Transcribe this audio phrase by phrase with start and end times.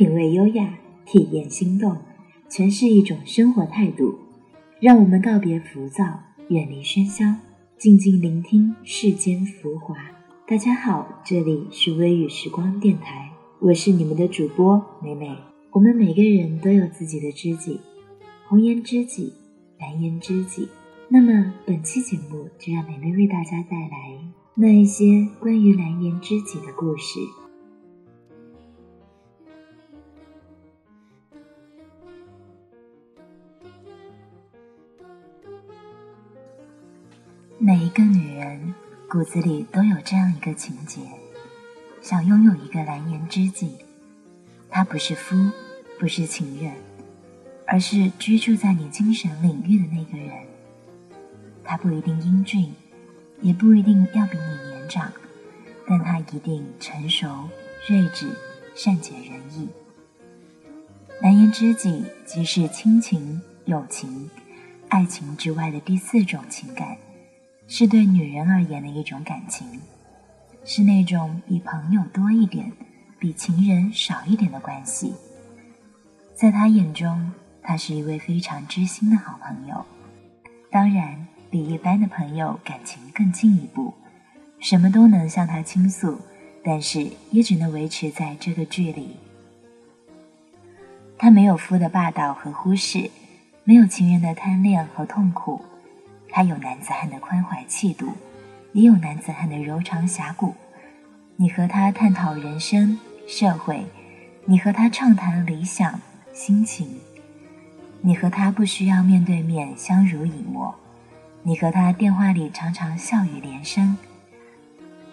[0.00, 1.94] 品味优雅，体验心动，
[2.48, 4.18] 诠释一种生活态度。
[4.80, 7.34] 让我们告别浮躁，远离喧嚣，
[7.76, 9.94] 静静聆听世间浮华。
[10.48, 15.36] 大家好，这里是微雨时光电台，我是你们的主播美美。
[15.70, 17.78] 我们每个人都有自己的知己，
[18.48, 19.34] 红颜知己，
[19.78, 20.66] 蓝颜知己。
[21.10, 24.18] 那么本期节目就让美美为大家带来
[24.54, 27.20] 那一些关于蓝颜知己的故事。
[37.62, 38.74] 每一个女人
[39.06, 40.98] 骨子里都有这样一个情节，
[42.00, 43.76] 想拥有一个蓝颜知己。
[44.70, 45.36] 他不是夫，
[45.98, 46.72] 不是情人，
[47.66, 50.34] 而是居住在你精神领域的那个人。
[51.62, 52.72] 他不一定英俊，
[53.42, 55.12] 也不一定要比你年长，
[55.86, 57.46] 但他一定成熟、
[57.86, 58.30] 睿智、
[58.74, 59.68] 善解人意。
[61.20, 64.30] 蓝颜知己即是亲情、友情、
[64.88, 66.96] 爱情之外的第四种情感。
[67.72, 69.80] 是对女人而言的一种感情，
[70.64, 72.72] 是那种比朋友多一点、
[73.16, 75.14] 比情人少一点的关系。
[76.34, 77.30] 在他眼中，
[77.62, 79.86] 他是一位非常知心的好朋友，
[80.68, 83.94] 当然比一般的朋友感情更进一步，
[84.58, 86.20] 什么都能向他倾诉，
[86.64, 89.14] 但是也只能维持在这个距离。
[91.16, 93.08] 他没有夫的霸道和忽视，
[93.62, 95.64] 没有情人的贪恋和痛苦。
[96.30, 98.12] 他有男子汉的宽怀气度，
[98.72, 100.54] 也有男子汉的柔肠侠骨。
[101.36, 103.84] 你和他探讨人生、社会，
[104.44, 106.00] 你和他畅谈理想、
[106.32, 107.00] 心情，
[108.00, 110.74] 你和他不需要面对面相濡以沫，
[111.42, 113.96] 你和他电话里常常笑语连声，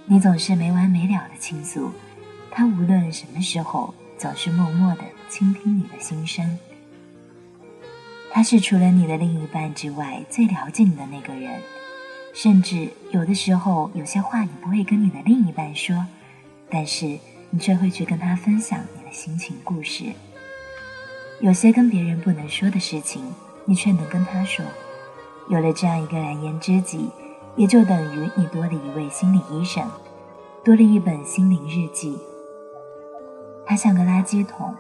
[0.05, 1.91] 你总是没完没了的倾诉，
[2.51, 6.59] 他无论什么时候总是默默的倾听你的心声。
[8.31, 11.59] 他是除了你的另一半之外最了解你的那个人，
[12.33, 16.05] 甚至有的时候有些话你不会跟你的另一半说，
[16.69, 17.17] 但是
[17.49, 20.05] 你却会去跟他分享你的心情故事。
[21.39, 23.23] 有些跟别人不能说的事情，
[23.65, 24.65] 你却能跟他说。
[25.49, 27.09] 有了这样一个蓝颜知己，
[27.55, 29.89] 也就等于你多了一位心理医生，
[30.63, 32.19] 多了一本心灵日记。
[33.65, 34.75] 他像个垃圾桶，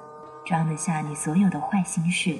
[0.45, 2.37] 装得下你所有的坏心事。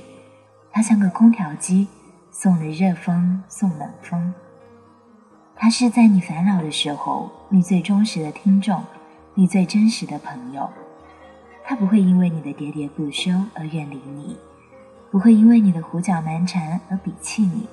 [0.77, 1.87] 它像个空调机，
[2.29, 4.31] 送了热风，送冷风。
[5.55, 8.83] 它是在你烦恼的时候，你最忠实的听众，
[9.33, 10.69] 你最真实的朋友。
[11.63, 14.37] 它不会因为你的喋喋不休而远离你，
[15.09, 17.67] 不会因为你的胡搅蛮缠而鄙弃你。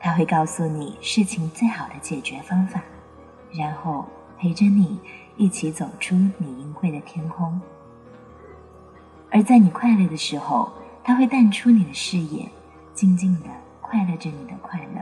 [0.00, 2.82] 他会告诉你事情最好的解决方法，
[3.52, 4.06] 然后
[4.38, 4.98] 陪着你
[5.36, 7.60] 一起走出你淫秽的天空。
[9.30, 10.72] 而在你快乐的时候。
[11.08, 12.46] 他会淡出你的视野，
[12.92, 13.46] 静静的
[13.80, 15.00] 快乐着你的快乐。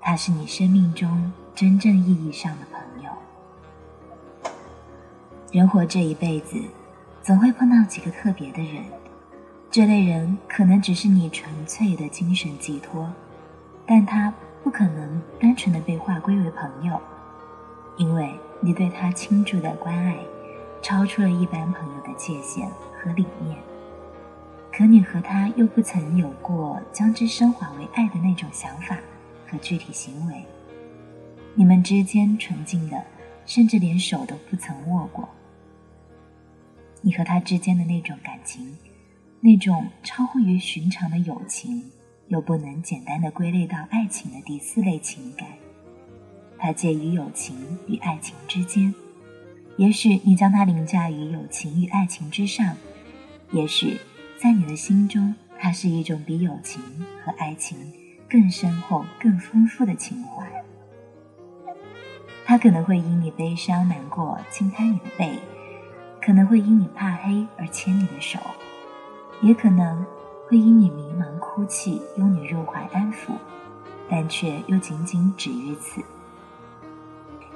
[0.00, 3.10] 他是你生命中真正意义上的朋友。
[5.50, 6.56] 人活这一辈子，
[7.20, 8.84] 总会碰到几个特别的人，
[9.72, 13.12] 这类人可能只是你纯粹的精神寄托，
[13.84, 16.96] 但他不可能单纯的被划归为朋友，
[17.96, 20.16] 因为你对他倾注的关爱，
[20.80, 22.70] 超出了一般朋友的界限
[23.02, 23.58] 和理念。
[24.72, 28.98] 可你和他又不曾有过将之升华为爱的那种想法
[29.46, 30.42] 和具体行为，
[31.54, 33.04] 你们之间纯净的，
[33.44, 35.28] 甚至连手都不曾握过。
[37.02, 38.74] 你和他之间的那种感情，
[39.40, 41.84] 那种超乎于寻常的友情，
[42.28, 45.46] 又不能简单的归类到爱情的第四类情感，
[46.58, 48.94] 它介于友情与爱情之间。
[49.76, 52.74] 也许你将它凌驾于友情与爱情之上，
[53.50, 53.98] 也许。
[54.42, 56.82] 在你的心中，它是一种比友情
[57.24, 57.78] 和爱情
[58.28, 60.44] 更深厚、更丰富的情怀。
[62.44, 65.38] 他可能会因你悲伤难过轻拍你的背，
[66.20, 68.40] 可能会因你怕黑而牵你的手，
[69.42, 70.04] 也可能
[70.48, 73.34] 会因你迷茫哭泣拥你入怀安抚，
[74.10, 76.02] 但却又仅仅止于此。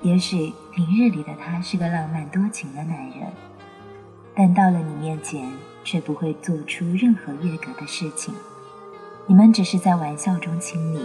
[0.03, 3.33] 也许平日里的他是个浪漫多情的男人，
[4.37, 5.51] 但到了你面前。
[5.87, 8.35] 却不会做出任何越格的事情。
[9.29, 11.01] 你们只是在玩笑中亲密，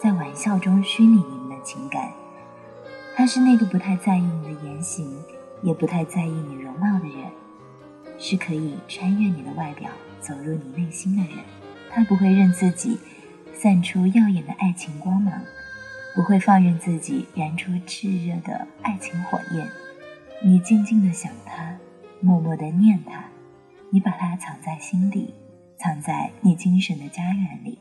[0.00, 2.12] 在玩笑中虚拟你们的情感。
[3.16, 5.10] 他是那个不太在意你的言行，
[5.62, 7.30] 也不太在意你容貌的人，
[8.18, 9.90] 是可以穿越你的外表
[10.20, 11.38] 走入你内心的人。
[11.90, 12.98] 他不会任自己
[13.54, 15.32] 散出耀眼的爱情光芒，
[16.14, 19.66] 不会放任自己燃出炽热的爱情火焰。
[20.42, 21.76] 你静静的想他，
[22.20, 23.24] 默默的念他。
[23.90, 25.34] 你把它藏在心底，
[25.76, 27.78] 藏在你精神的家园里。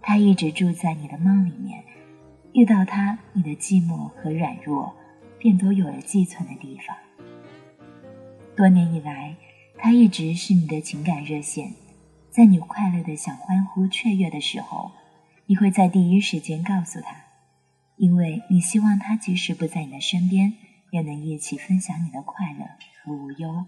[0.00, 1.84] 他一直住在你的梦里面，
[2.54, 4.94] 遇到他，你的寂寞和软弱
[5.38, 6.96] 便都有了寄存的地方。
[8.56, 9.36] 多年以来，
[9.78, 11.72] 他一直是你的情感热线，
[12.30, 14.92] 在你快乐的想欢呼雀跃的时候，
[15.46, 17.16] 你会在第一时间告诉他，
[17.96, 20.54] 因为你希望他即使不在你的身边，
[20.90, 22.64] 也能一起分享你的快乐
[23.04, 23.66] 和无忧。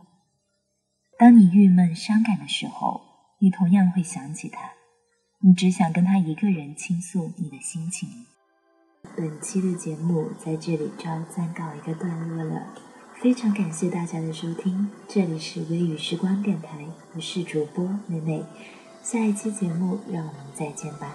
[1.23, 3.01] 当你郁闷伤感的时候，
[3.39, 4.73] 你同样会想起他。
[5.39, 8.27] 你只想跟他一个人倾诉你的心情。
[9.17, 12.67] 本期的节目在这里就要暂告一个段落了，
[13.15, 16.85] 非常感谢大家的收听，这里是微雨时光电台，
[17.15, 18.45] 我是主播美美，
[19.01, 21.15] 下一期节目让我们再见吧。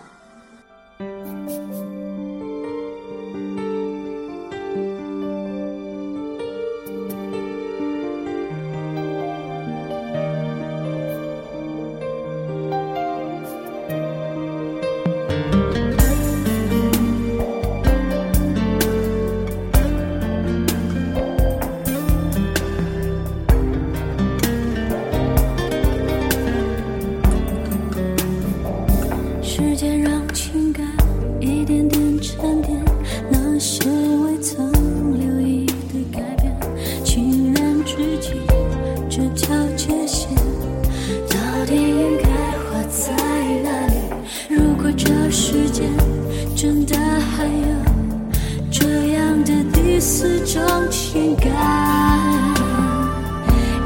[51.40, 51.54] 感。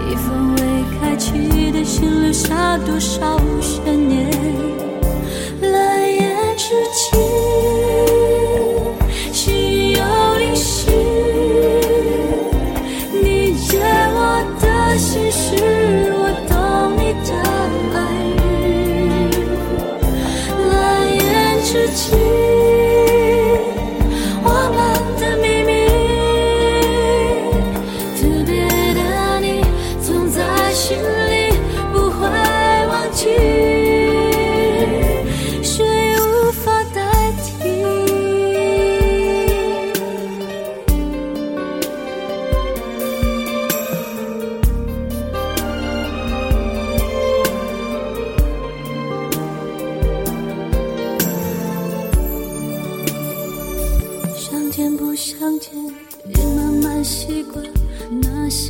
[0.09, 0.61] 一封未
[0.99, 4.70] 开启的信留下多少悬念？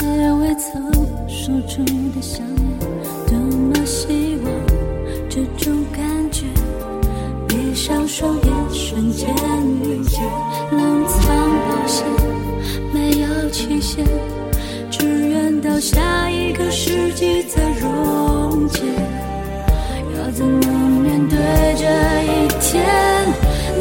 [0.01, 0.91] 些未曾
[1.27, 2.65] 说出的想念，
[3.27, 4.51] 多么希望
[5.29, 6.01] 这种感
[6.31, 6.45] 觉，
[7.47, 9.29] 闭上双眼，瞬间
[9.83, 10.23] 遇见，
[10.71, 11.21] 冷藏
[11.69, 12.03] 保鲜，
[12.91, 14.03] 没有期限，
[14.89, 18.81] 只愿到下一个世纪再溶解。
[20.17, 20.67] 要怎么
[21.03, 21.37] 面对
[21.77, 21.85] 这
[22.25, 22.83] 一天？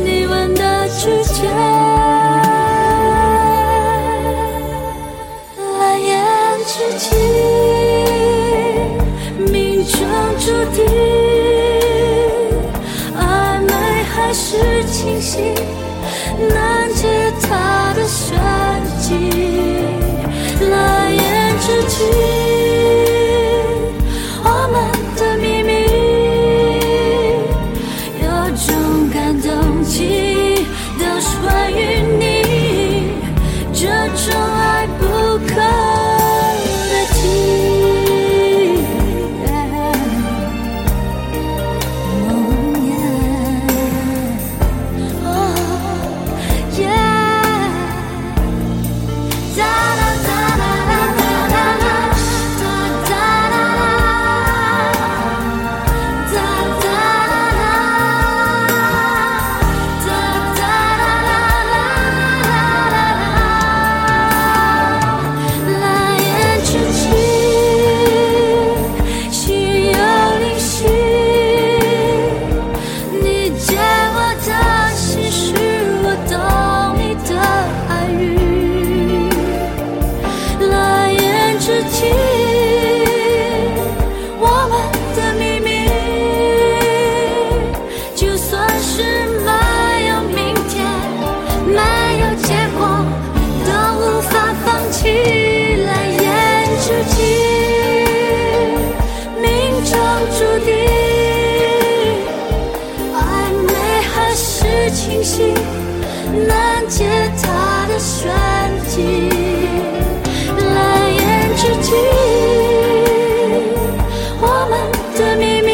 [0.05, 1.69] 你问的指尖。
[14.50, 14.56] 是
[14.87, 15.55] 清晰，
[16.52, 18.37] 难解他的玄
[18.99, 19.39] 机。
[108.00, 108.33] 选
[108.88, 109.28] 息
[110.57, 111.21] 蓝颜
[111.54, 111.92] 知己
[114.40, 114.73] 我们
[115.19, 115.71] 的秘密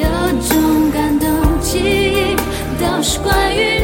[0.00, 0.06] 有
[0.48, 1.26] 种感动
[1.60, 2.36] 记忆
[2.80, 3.81] 都是关于